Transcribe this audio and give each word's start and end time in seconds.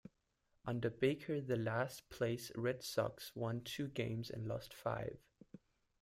Under 0.65 0.89
Baker, 0.89 1.39
the 1.41 1.55
last-place 1.57 2.51
Red 2.55 2.81
Sox 2.81 3.35
won 3.35 3.61
two 3.63 3.87
games 3.87 4.31
and 4.31 4.47
lost 4.47 4.73
five. 4.73 5.19